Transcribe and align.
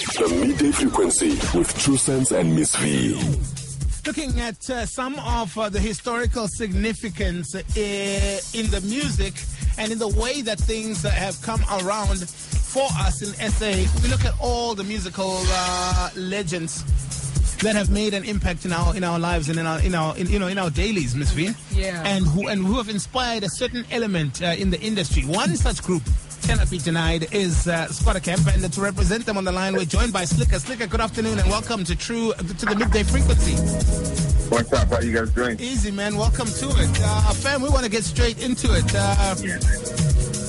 The 0.00 0.28
midday 0.46 0.72
frequency 0.72 1.32
with 1.56 1.78
True 1.78 1.98
Sense 1.98 2.32
and 2.32 2.56
Miss 2.56 2.74
V. 2.76 3.12
Looking 4.06 4.40
at 4.40 4.70
uh, 4.70 4.86
some 4.86 5.18
of 5.18 5.56
uh, 5.58 5.68
the 5.68 5.78
historical 5.78 6.48
significance 6.48 7.54
uh, 7.54 7.60
in 8.54 8.70
the 8.70 8.80
music 8.84 9.34
and 9.76 9.92
in 9.92 9.98
the 9.98 10.08
way 10.08 10.40
that 10.40 10.58
things 10.58 11.04
uh, 11.04 11.10
have 11.10 11.40
come 11.42 11.60
around 11.82 12.26
for 12.26 12.88
us 13.00 13.20
in 13.20 13.34
SA, 13.50 14.00
we 14.02 14.08
look 14.08 14.24
at 14.24 14.32
all 14.40 14.74
the 14.74 14.84
musical 14.84 15.36
uh, 15.36 16.08
legends 16.16 16.82
that 17.58 17.74
have 17.74 17.90
made 17.90 18.14
an 18.14 18.24
impact 18.24 18.64
in 18.64 18.72
our 18.72 18.96
in 18.96 19.04
our 19.04 19.18
lives 19.18 19.50
and 19.50 19.58
in 19.58 19.66
our 19.66 19.80
in 19.80 19.94
our 19.94 20.16
in, 20.16 20.26
you 20.28 20.38
know 20.38 20.46
in 20.46 20.56
our 20.56 20.70
dailies, 20.70 21.14
Miss 21.14 21.30
V. 21.32 21.50
Yeah. 21.72 22.02
And 22.06 22.24
who 22.26 22.48
and 22.48 22.64
who 22.64 22.78
have 22.78 22.88
inspired 22.88 23.44
a 23.44 23.50
certain 23.50 23.84
element 23.90 24.42
uh, 24.42 24.46
in 24.46 24.70
the 24.70 24.80
industry. 24.80 25.24
One 25.26 25.56
such 25.56 25.82
group 25.82 26.02
cannot 26.50 26.68
be 26.68 26.78
denied 26.78 27.32
is 27.32 27.68
uh, 27.68 27.86
Skwatta 27.86 28.20
Kamp, 28.20 28.44
and 28.48 28.72
to 28.72 28.80
represent 28.80 29.24
them 29.24 29.36
on 29.36 29.44
the 29.44 29.52
line, 29.52 29.72
we're 29.72 29.84
joined 29.84 30.12
by 30.12 30.24
Slikour. 30.24 30.58
Slikour, 30.58 30.90
good 30.90 31.00
afternoon 31.00 31.38
and 31.38 31.48
welcome 31.48 31.84
to 31.84 31.94
True 31.94 32.32
to 32.32 32.66
the 32.66 32.74
midday 32.74 33.04
frequency. 33.04 33.54
What's 34.50 34.72
up? 34.72 34.88
How 34.88 34.98
you 34.98 35.12
guys 35.12 35.30
doing? 35.30 35.60
Easy, 35.60 35.92
man. 35.92 36.16
Welcome 36.16 36.48
to 36.48 36.66
it, 36.70 37.00
uh, 37.04 37.32
fam. 37.34 37.62
We 37.62 37.68
want 37.68 37.84
to 37.84 37.90
get 37.90 38.02
straight 38.02 38.42
into 38.42 38.66
it. 38.74 38.92
Uh, 38.92 39.36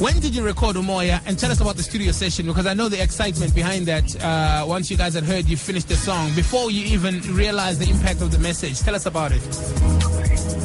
when 0.03 0.19
did 0.19 0.35
you 0.35 0.43
record 0.43 0.75
Umoya? 0.75 1.21
And 1.27 1.37
tell 1.37 1.51
us 1.51 1.61
about 1.61 1.75
the 1.75 1.83
studio 1.83 2.11
session 2.11 2.47
because 2.47 2.65
I 2.65 2.73
know 2.73 2.89
the 2.89 2.99
excitement 2.99 3.53
behind 3.53 3.85
that. 3.85 4.07
Uh, 4.23 4.65
once 4.67 4.89
you 4.89 4.97
guys 4.97 5.13
had 5.13 5.23
heard 5.23 5.45
you 5.45 5.55
finished 5.55 5.87
the 5.87 5.95
song, 5.95 6.33
before 6.33 6.71
you 6.71 6.83
even 6.83 7.21
realized 7.35 7.79
the 7.79 7.91
impact 7.91 8.21
of 8.21 8.31
the 8.31 8.39
message, 8.39 8.79
tell 8.79 8.95
us 8.95 9.05
about 9.05 9.33
it. 9.33 9.43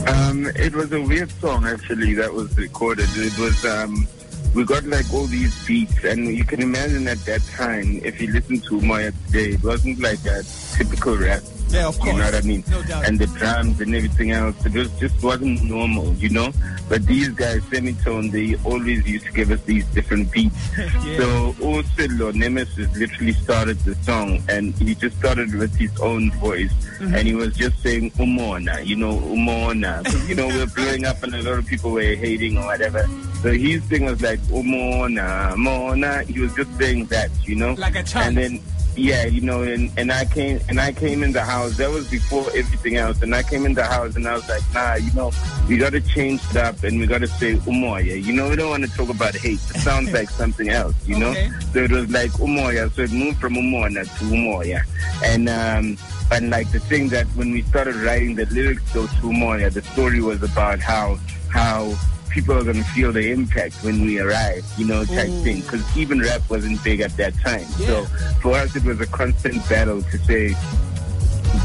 Um, 0.09 0.47
it 0.57 0.75
was 0.75 0.91
a 0.93 1.03
weird 1.03 1.31
song 1.33 1.67
actually 1.67 2.15
that 2.15 2.33
was 2.33 2.57
recorded. 2.57 3.09
It 3.17 3.37
was 3.39 3.67
um, 3.67 4.09
we 4.57 4.65
got 4.65 4.85
like 4.85 5.13
all 5.13 5.27
these 5.27 5.55
beats, 5.67 6.03
and 6.05 6.27
you 6.27 6.45
can 6.45 6.63
imagine 6.63 7.07
at 7.09 7.19
that 7.27 7.43
time, 7.47 8.01
if 8.03 8.21
you 8.21 8.33
listen 8.33 8.59
to 8.61 8.81
Maya 8.81 9.13
today, 9.27 9.51
it 9.51 9.63
wasn't 9.63 10.01
like 10.01 10.25
a 10.25 10.43
typical 10.77 11.17
rap. 11.17 11.43
Yeah, 11.69 11.89
of 11.89 11.99
course. 11.99 12.13
You 12.13 12.19
know 12.21 12.25
what 12.27 12.35
I 12.37 12.41
mean? 12.43 12.65
No 12.71 12.83
doubt. 12.85 13.07
And 13.09 13.19
the 13.19 13.27
drums 13.27 13.81
and 13.81 13.93
everything 13.95 14.31
else, 14.31 14.55
it 14.65 14.73
was 14.73 14.89
just 15.01 15.21
wasn't 15.23 15.65
normal, 15.65 16.15
you 16.15 16.29
know. 16.31 16.53
But 16.89 17.05
these 17.07 17.29
guys, 17.31 17.61
Semitone, 17.65 18.31
they 18.31 18.55
always 18.65 19.05
used 19.07 19.27
to 19.27 19.33
give 19.33 19.51
us 19.51 19.61
these 19.63 19.85
different 19.87 20.31
beats. 20.33 20.57
Yeah. 21.07 21.19
So 21.19 21.53
Osilo 21.61 22.33
Nemesis 22.35 22.97
literally 22.97 23.33
started 23.35 23.79
the 23.81 23.95
song, 23.97 24.43
and 24.49 24.75
he 24.75 24.95
just 24.95 25.19
started 25.19 25.55
with 25.55 25.75
his 25.77 25.91
own 26.01 26.31
voice, 26.33 26.73
Mm-hmm. 26.97 27.15
and 27.15 27.29
he 27.29 27.35
was 27.35 27.55
just 27.55 27.79
saying 27.83 28.11
Umona, 28.13 28.83
you 28.87 28.97
know, 28.97 29.19
Umona, 29.21 30.01
you 30.29 30.35
know 30.35 30.47
we're 30.47 30.65
blowing 30.67 31.05
up, 31.05 31.23
and 31.23 31.35
a 31.35 31.43
lot 31.43 31.59
of 31.59 31.67
people 31.67 31.91
were 31.91 32.01
hating 32.01 32.57
or 32.57 32.65
whatever. 32.65 33.05
So 33.43 33.53
his 33.53 33.83
thing 33.85 34.05
was 34.05 34.21
like 34.23 34.41
Umona, 34.49 35.57
Mona. 35.57 36.23
He 36.25 36.41
was 36.41 36.55
just 36.55 36.75
saying 36.79 37.07
that, 37.07 37.31
you 37.45 37.55
know, 37.57 37.75
Like 37.75 37.97
a 37.97 38.03
chant. 38.03 38.27
and 38.29 38.37
then 38.37 38.61
yeah, 38.99 39.27
you 39.27 39.43
know, 39.43 39.63
and, 39.63 39.93
and 39.99 40.11
I 40.11 40.25
came 40.25 40.59
and 40.71 40.81
I 40.81 40.91
came 40.91 41.23
in 41.23 41.33
the 41.33 41.43
house. 41.45 41.77
That 41.77 41.91
was 41.91 42.09
before 42.11 42.47
everything 42.57 42.97
else. 42.97 43.21
And 43.21 43.35
I 43.35 43.43
came 43.43 43.67
in 43.67 43.75
the 43.75 43.85
house 43.85 44.17
and 44.17 44.27
I 44.27 44.33
was 44.35 44.49
like, 44.49 44.63
nah, 44.73 44.95
you 44.95 45.13
know, 45.13 45.33
we 45.69 45.77
got 45.77 45.93
to 45.93 46.01
change 46.01 46.41
it 46.51 46.57
up 46.57 46.83
and 46.83 46.99
we 46.99 47.07
got 47.07 47.19
to 47.21 47.27
say 47.29 47.57
umoya. 47.57 48.25
You 48.25 48.33
know, 48.33 48.49
we 48.49 48.57
don't 48.57 48.71
want 48.71 48.85
to 48.85 48.91
talk 48.97 49.11
about 49.11 49.35
hate. 49.37 49.61
It 49.75 49.81
sounds 49.81 50.13
like 50.15 50.31
something 50.43 50.71
else, 50.71 50.95
you 51.07 51.19
know. 51.19 51.29
Okay. 51.33 51.51
So 51.75 51.81
it 51.81 51.91
was 51.93 52.09
like 52.11 52.31
umoya. 52.33 52.91
So 52.93 53.03
it 53.03 53.13
moved 53.13 53.39
from 53.39 53.55
umona 53.57 54.05
to 54.19 54.25
umoya, 54.25 54.81
and 55.23 55.47
um, 55.51 55.99
and 56.33 56.49
like 56.49 56.73
the 56.73 56.81
thing 56.81 57.11
that 57.11 57.27
when 57.37 57.53
we 57.53 57.61
started 57.63 57.97
writing 57.97 58.35
the 58.35 58.47
lyrics 58.47 58.91
to 58.95 59.01
umoya, 59.21 59.71
the 59.71 59.83
story 59.83 60.23
was 60.23 60.43
about 60.43 60.81
how 60.81 61.19
how 61.51 61.95
people 62.37 62.55
are 62.55 62.65
going 62.65 62.77
to 62.77 62.85
feel 62.91 63.13
the 63.13 63.33
impact 63.33 63.83
when 63.83 64.05
we 64.05 64.21
arrive, 64.21 64.63
you 64.77 64.87
know, 64.87 65.03
type 65.07 65.31
thing. 65.43 65.63
Because 65.63 65.97
even 65.97 66.21
rap 66.21 66.43
wasn't 66.51 66.85
big 66.85 67.01
at 67.01 67.17
that 67.17 67.33
time. 67.39 67.65
Yeah. 67.79 67.87
So 67.87 68.05
for 68.43 68.53
us, 68.53 68.77
it 68.77 68.85
was 68.85 69.01
a 69.01 69.07
constant 69.07 69.67
battle 69.71 70.03
to 70.03 70.19
say, 70.19 70.55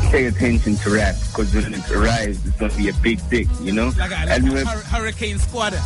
pay 0.10 0.28
attention 0.28 0.78
to 0.78 0.92
rap 0.92 1.16
because 1.28 1.54
when 1.54 1.74
it 1.74 1.92
arrives, 1.92 2.48
it's 2.48 2.56
going 2.56 2.72
to 2.72 2.78
be 2.78 2.88
a 2.88 2.94
big 2.94 3.20
thing, 3.20 3.50
you 3.62 3.74
know? 3.74 3.92
Like 3.98 4.12
a, 4.12 4.14
like 4.14 4.30
and 4.30 4.44
we 4.46 4.52
were, 4.52 4.64
hurricane 4.64 5.40
Skwatta. 5.40 5.82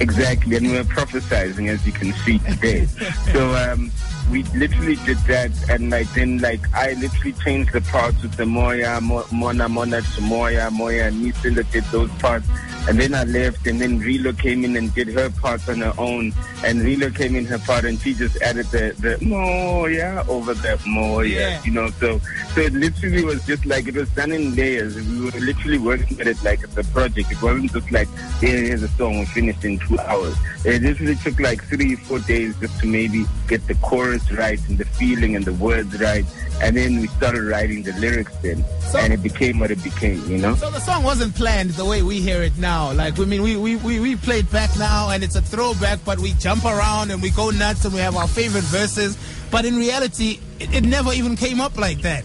exactly, 0.00 0.56
and 0.56 0.68
we 0.68 0.72
were 0.72 0.84
prophesizing, 0.84 1.68
as 1.68 1.84
you 1.84 1.92
can 1.92 2.14
see 2.24 2.38
today. 2.38 2.86
so 3.32 3.54
um, 3.54 3.92
we 4.30 4.44
literally 4.54 4.96
did 5.04 5.18
that, 5.28 5.50
and 5.68 5.90
like 5.90 6.10
then, 6.14 6.38
like 6.38 6.62
I 6.74 6.94
literally 6.94 7.34
changed 7.44 7.74
the 7.74 7.82
parts 7.82 8.22
with 8.22 8.32
the 8.38 8.46
Moya, 8.46 9.02
Mo- 9.02 9.26
Mona, 9.30 9.68
Mona 9.68 10.00
to 10.00 10.20
Moya, 10.22 10.70
Moya, 10.70 11.08
and 11.08 11.16
Nisila 11.22 11.70
did 11.70 11.84
those 11.92 12.10
parts. 12.12 12.46
And 12.86 13.00
then 13.00 13.14
I 13.14 13.24
left, 13.24 13.66
and 13.66 13.80
then 13.80 13.98
Rilo 14.00 14.38
came 14.38 14.62
in 14.64 14.76
and 14.76 14.94
did 14.94 15.08
her 15.08 15.30
part 15.30 15.66
on 15.70 15.80
her 15.80 15.94
own. 15.96 16.34
And 16.64 16.82
Rilo 16.82 17.14
came 17.14 17.34
in 17.34 17.46
her 17.46 17.58
part, 17.58 17.84
and 17.86 17.98
she 17.98 18.12
just 18.12 18.36
added 18.42 18.66
the 18.66 18.94
the 19.00 19.16
Moya 19.24 20.22
over 20.28 20.52
the 20.52 20.78
Moya, 20.86 21.28
Yeah. 21.28 21.62
you 21.64 21.70
know. 21.72 21.88
So 21.98 22.20
so 22.54 22.60
it 22.60 22.74
literally 22.74 23.24
was 23.24 23.44
just 23.46 23.64
like 23.64 23.88
it 23.88 23.94
was 23.94 24.10
done 24.10 24.32
in 24.32 24.54
layers. 24.54 24.96
We 24.96 25.20
were 25.24 25.30
literally 25.40 25.78
working 25.78 26.20
at 26.20 26.26
it 26.26 26.42
like 26.44 26.62
it's 26.62 26.76
a 26.76 26.84
project. 26.84 27.32
It 27.32 27.40
wasn't 27.42 27.72
just 27.72 27.90
like 27.90 28.08
here, 28.40 28.58
here's 28.68 28.82
a 28.82 28.88
song 28.88 29.18
we 29.20 29.24
finished 29.26 29.64
in 29.64 29.78
two 29.78 29.98
hours. 30.00 30.36
It 30.66 30.82
literally 30.82 31.16
took 31.16 31.40
like 31.40 31.64
three, 31.64 31.94
four 31.96 32.18
days 32.20 32.54
just 32.60 32.78
to 32.80 32.86
maybe 32.86 33.24
get 33.48 33.66
the 33.66 33.74
chorus 33.76 34.30
right 34.32 34.60
and 34.68 34.76
the 34.76 34.84
feeling 34.84 35.36
and 35.36 35.44
the 35.44 35.54
words 35.54 35.98
right. 36.00 36.24
And 36.62 36.76
then 36.76 37.00
we 37.00 37.08
started 37.08 37.42
writing 37.44 37.82
the 37.82 37.92
lyrics 37.94 38.32
then, 38.42 38.64
So- 38.90 38.98
and 38.98 39.12
it 39.12 39.22
became 39.22 39.58
what 39.58 39.70
it 39.72 39.82
became, 39.82 40.22
you 40.30 40.38
know. 40.38 40.54
So 40.54 40.70
the 40.70 40.80
song 40.80 41.02
wasn't 41.02 41.34
planned 41.34 41.70
the 41.70 41.84
way 41.84 42.02
we 42.02 42.20
hear 42.20 42.42
it 42.42 42.56
now. 42.58 42.73
Like, 42.74 43.18
I 43.18 43.24
mean, 43.24 43.42
we, 43.42 43.56
we, 43.56 43.76
we, 43.76 44.00
we 44.00 44.16
play 44.16 44.40
it 44.40 44.50
back 44.50 44.76
now 44.78 45.10
and 45.10 45.22
it's 45.22 45.36
a 45.36 45.42
throwback, 45.42 46.00
but 46.04 46.18
we 46.18 46.32
jump 46.34 46.64
around 46.64 47.10
and 47.10 47.22
we 47.22 47.30
go 47.30 47.50
nuts 47.50 47.84
and 47.84 47.94
we 47.94 48.00
have 48.00 48.16
our 48.16 48.26
favorite 48.26 48.64
verses. 48.64 49.16
But 49.50 49.64
in 49.64 49.76
reality, 49.76 50.40
it, 50.58 50.74
it 50.74 50.84
never 50.84 51.12
even 51.12 51.36
came 51.36 51.60
up 51.60 51.76
like 51.78 52.00
that. 52.02 52.24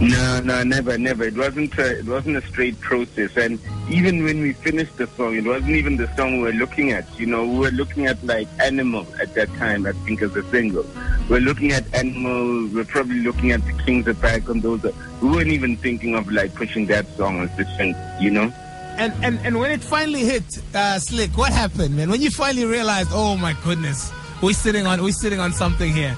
No, 0.00 0.40
no, 0.40 0.62
never, 0.64 0.98
never. 0.98 1.24
It 1.24 1.36
wasn't. 1.36 1.78
A, 1.78 1.98
it 1.98 2.06
wasn't 2.06 2.36
a 2.36 2.42
straight 2.48 2.80
process. 2.80 3.36
And 3.36 3.60
even 3.88 4.24
when 4.24 4.40
we 4.40 4.52
finished 4.52 4.96
the 4.96 5.06
song, 5.06 5.36
it 5.36 5.44
wasn't 5.44 5.76
even 5.76 5.96
the 5.96 6.12
song 6.16 6.38
we 6.38 6.44
were 6.44 6.52
looking 6.52 6.90
at. 6.90 7.06
You 7.20 7.26
know, 7.26 7.46
we 7.46 7.58
were 7.58 7.70
looking 7.70 8.06
at 8.06 8.24
like 8.24 8.48
Animal 8.58 9.06
at 9.20 9.34
that 9.34 9.48
time. 9.54 9.86
I 9.86 9.92
think 9.92 10.22
as 10.22 10.34
a 10.34 10.42
single, 10.50 10.86
we're 11.28 11.40
looking 11.40 11.70
at 11.70 11.84
Animal. 11.94 12.68
We're 12.74 12.84
probably 12.84 13.20
looking 13.20 13.52
at 13.52 13.64
the 13.64 13.72
Kings 13.84 14.08
of 14.08 14.20
Back 14.20 14.48
on 14.48 14.60
those. 14.60 14.82
We 15.20 15.28
weren't 15.28 15.52
even 15.52 15.76
thinking 15.76 16.16
of 16.16 16.32
like 16.32 16.54
pushing 16.54 16.86
that 16.86 17.06
song 17.16 17.40
as 17.40 17.56
the 17.56 17.64
single. 17.76 18.02
You 18.20 18.30
know. 18.30 18.52
And, 18.98 19.12
and, 19.24 19.38
and 19.44 19.58
when 19.58 19.70
it 19.70 19.80
finally 19.82 20.24
hit 20.24 20.44
uh, 20.74 20.98
Slick, 20.98 21.36
what 21.36 21.52
happened, 21.52 21.96
man? 21.96 22.10
When 22.10 22.20
you 22.20 22.30
finally 22.30 22.64
realized, 22.64 23.10
oh 23.12 23.36
my 23.36 23.56
goodness, 23.64 24.12
we're 24.42 24.52
sitting 24.52 24.86
on 24.86 25.02
we're 25.02 25.12
sitting 25.12 25.40
on 25.40 25.52
something 25.52 25.92
here. 25.92 26.16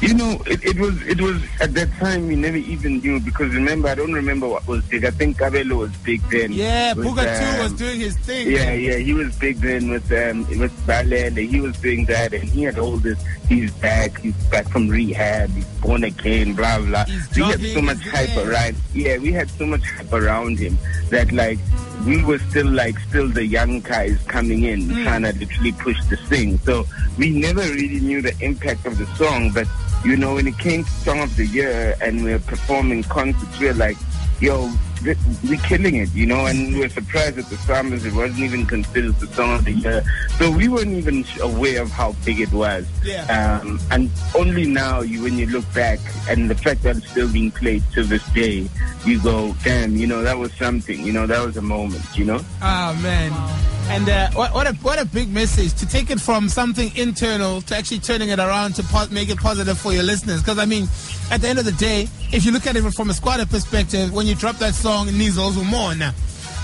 You 0.00 0.12
know, 0.14 0.42
it, 0.46 0.62
it 0.64 0.78
was 0.78 1.00
it 1.02 1.20
was 1.20 1.42
at 1.60 1.72
that 1.74 1.90
time 1.94 2.26
we 2.28 2.36
never 2.36 2.56
even 2.56 2.98
knew 2.98 3.20
because 3.20 3.54
remember 3.54 3.88
I 3.88 3.94
don't 3.94 4.12
remember 4.12 4.48
what 4.48 4.66
was 4.66 4.84
big. 4.84 5.04
I 5.04 5.10
think 5.10 5.38
Kabelo 5.38 5.78
was 5.78 5.96
big 5.98 6.20
then. 6.28 6.52
Yeah, 6.52 6.92
With, 6.92 7.06
Puga 7.06 7.24
too 7.24 7.62
was 7.62 7.70
um, 7.72 7.76
doing 7.76 8.00
his 8.00 8.16
thing. 8.18 8.50
Yeah, 8.50 8.72
yeah, 8.72 8.96
he 8.96 9.14
was 9.14 9.34
big 9.36 9.58
then 9.58 9.90
with 9.90 10.10
um 10.12 10.46
with 10.58 10.72
Balele. 10.86 11.48
He 11.48 11.60
was 11.60 11.78
doing 11.78 12.04
that, 12.06 12.34
and 12.34 12.44
he 12.44 12.64
had 12.64 12.78
all 12.78 12.96
this. 12.98 13.18
He's 13.48 13.72
back. 13.72 14.20
He's 14.20 14.34
back 14.46 14.68
from 14.68 14.88
rehab. 14.88 15.50
He's 15.50 15.64
born 15.80 16.04
again. 16.04 16.54
Blah 16.54 16.80
blah. 16.80 17.04
He's 17.04 17.36
we 17.36 17.42
had 17.42 17.60
so 17.62 17.82
much 17.82 18.00
hype 18.08 18.36
around. 18.36 18.76
Yeah, 18.92 19.18
we 19.18 19.32
had 19.32 19.48
so 19.50 19.66
much 19.66 19.84
hype 19.90 20.12
around 20.12 20.58
him 20.58 20.76
that 21.10 21.32
like 21.32 21.58
we 22.06 22.22
were 22.24 22.38
still 22.50 22.66
like 22.70 22.98
still 23.08 23.28
the 23.28 23.44
young 23.46 23.80
guys 23.80 24.18
coming 24.26 24.64
in 24.64 24.88
Hmm. 24.90 25.02
trying 25.04 25.22
to 25.22 25.32
literally 25.38 25.72
push 25.72 25.96
the 26.10 26.16
thing. 26.28 26.58
So 26.64 26.86
we 27.18 27.30
never 27.30 27.60
really 27.62 28.00
knew 28.00 28.20
the 28.22 28.34
impact 28.40 28.86
of 28.86 28.98
the 28.98 29.06
song, 29.16 29.50
but 29.52 29.66
you 30.04 30.16
know 30.16 30.34
when 30.34 30.46
it 30.46 30.58
came 30.58 30.84
to 30.84 30.90
song 30.90 31.20
of 31.20 31.34
the 31.36 31.46
year 31.46 31.96
and 32.02 32.22
we 32.24 32.32
were 32.32 32.38
performing 32.40 33.02
concerts, 33.04 33.58
we 33.58 33.66
were 33.66 33.74
like, 33.74 33.96
yo. 34.44 34.70
We're 35.04 35.58
killing 35.58 35.96
it, 35.96 36.14
you 36.14 36.24
know, 36.24 36.46
and 36.46 36.72
we 36.72 36.80
were 36.80 36.88
surprised 36.88 37.36
at 37.36 37.44
the 37.50 37.56
SAMAs. 37.56 38.06
It 38.06 38.14
wasn't 38.14 38.40
even 38.40 38.64
considered 38.64 39.14
the 39.16 39.26
song 39.26 39.56
of 39.56 39.64
the 39.66 39.72
year, 39.72 40.02
so 40.38 40.50
we 40.50 40.66
weren't 40.66 40.94
even 40.94 41.26
aware 41.42 41.82
of 41.82 41.90
how 41.90 42.12
big 42.24 42.40
it 42.40 42.50
was. 42.52 42.86
Yeah. 43.04 43.60
Um, 43.62 43.78
and 43.90 44.10
only 44.34 44.64
now, 44.64 45.02
you 45.02 45.22
when 45.22 45.36
you 45.36 45.46
look 45.46 45.70
back, 45.74 45.98
and 46.26 46.48
the 46.48 46.54
fact 46.54 46.84
that 46.84 46.96
it's 46.96 47.10
still 47.10 47.30
being 47.30 47.50
played 47.50 47.82
to 47.92 48.02
this 48.02 48.24
day, 48.32 48.66
you 49.04 49.20
go, 49.20 49.54
damn, 49.62 49.94
you 49.94 50.06
know, 50.06 50.22
that 50.22 50.38
was 50.38 50.54
something. 50.54 51.04
You 51.04 51.12
know, 51.12 51.26
that 51.26 51.44
was 51.44 51.58
a 51.58 51.62
moment. 51.62 52.04
You 52.16 52.24
know. 52.24 52.40
Oh 52.62 52.98
man. 53.02 53.73
And 53.88 54.08
uh, 54.08 54.30
what, 54.32 54.54
what 54.54 54.66
a 54.66 54.72
what 54.76 55.00
a 55.00 55.04
big 55.04 55.28
message 55.28 55.74
to 55.74 55.86
take 55.86 56.10
it 56.10 56.20
from 56.20 56.48
something 56.48 56.90
internal 56.96 57.60
to 57.62 57.76
actually 57.76 57.98
turning 58.00 58.30
it 58.30 58.38
around 58.38 58.74
to 58.76 58.82
po- 58.84 59.06
make 59.10 59.28
it 59.28 59.38
positive 59.38 59.78
for 59.78 59.92
your 59.92 60.02
listeners. 60.02 60.40
Because 60.42 60.58
I 60.58 60.64
mean, 60.64 60.88
at 61.30 61.42
the 61.42 61.48
end 61.48 61.58
of 61.58 61.64
the 61.64 61.72
day, 61.72 62.08
if 62.32 62.44
you 62.44 62.52
look 62.52 62.66
at 62.66 62.76
it 62.76 62.82
from 62.94 63.10
a 63.10 63.12
Skwatta 63.12 63.48
perspective, 63.48 64.12
when 64.12 64.26
you 64.26 64.34
drop 64.34 64.56
that 64.56 64.74
song, 64.74 65.08
it 65.08 65.14
needs 65.14 65.36
also 65.38 65.62
more 65.62 65.94
now, 65.94 66.12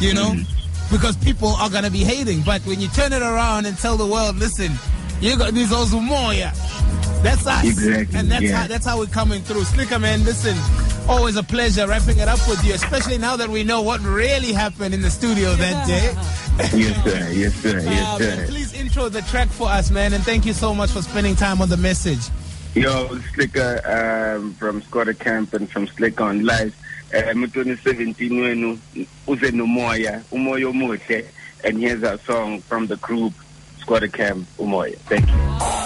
you 0.01 0.15
know, 0.15 0.35
because 0.91 1.17
people 1.19 1.49
are 1.49 1.69
gonna 1.69 1.91
be 1.91 2.05
hating. 2.05 2.41
But 2.41 2.63
when 2.63 2.81
you 2.81 2.89
turn 2.89 3.13
it 3.13 3.23
around 3.23 3.67
and 3.67 3.77
tell 3.77 3.97
the 3.97 4.07
world, 4.07 4.37
listen, 4.37 4.73
you 5.21 5.37
got 5.37 5.53
these 5.53 5.73
also 5.73 6.01
more, 6.01 6.33
yeah. 6.33 6.53
That's 7.23 7.47
us, 7.47 7.65
Exactly, 7.65 8.19
and 8.19 8.31
that's 8.31 8.45
yeah. 8.45 8.63
how 8.63 8.67
that's 8.67 8.87
how 8.87 8.99
we're 8.99 9.07
coming 9.07 9.43
through. 9.43 9.61
Slikour 9.63 10.01
man, 10.01 10.25
listen, 10.25 10.57
always 11.07 11.37
a 11.37 11.43
pleasure 11.43 11.87
wrapping 11.87 12.19
it 12.19 12.29
up 12.29 12.41
with 12.49 12.65
you, 12.65 12.73
especially 12.73 13.19
now 13.19 13.37
that 13.37 13.51
we 13.51 13.63
know 13.63 13.83
what 13.83 14.01
really 14.01 14.55
happened 14.55 14.95
in 14.95 15.03
the 15.03 15.11
studio 15.11 15.55
that 15.57 15.87
day. 15.87 16.15
yes, 16.59 17.05
sir. 17.05 17.31
Yes, 17.31 17.55
sir. 17.55 17.81
Yes, 17.81 18.21
man, 18.21 18.39
sir. 18.39 18.47
please 18.47 18.73
intro 18.75 19.09
the 19.09 19.23
track 19.23 19.49
for 19.49 19.69
us, 19.69 19.91
man, 19.91 20.13
and 20.13 20.25
thank 20.25 20.45
you 20.47 20.53
so 20.53 20.75
much 20.75 20.91
for 20.91 21.03
spending 21.03 21.37
time 21.37 21.61
on 21.61 21.69
the 21.69 21.77
message. 21.77 22.21
Yo, 22.75 23.09
Slikour 23.35 24.37
um, 24.37 24.53
from 24.55 24.81
Skwatta 24.83 25.19
Kamp 25.19 25.55
and 25.55 25.69
from 25.71 25.87
Slikour 25.87 26.27
on 26.27 26.45
Live. 26.45 26.77
Um, 27.13 27.43
2017 27.43 28.41
wenu 28.41 28.79
uze 29.27 29.51
nomoya 29.51 30.23
umoya 30.31 30.69
omuhle 30.69 31.27
and 31.65 31.79
here's 31.79 32.05
our 32.05 32.19
song 32.19 32.61
from 32.61 32.87
the 32.87 32.97
group 32.97 33.33
Skwatta 33.81 34.13
Kamp 34.13 34.47
Umoya. 34.59 34.97
Thank 35.09 35.29
you. 35.29 35.80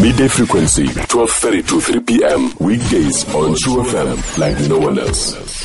Midday 0.00 0.28
frequency, 0.28 0.86
12.30 0.86 1.68
to 1.68 1.80
3 1.80 2.00
p.m. 2.00 2.52
Weekdays 2.58 3.24
on 3.34 3.54
True 3.56 3.82
FM 3.84 4.38
like 4.38 4.58
no 4.68 4.78
one 4.78 4.98
else. 4.98 5.61